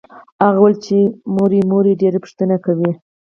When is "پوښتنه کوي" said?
2.23-2.91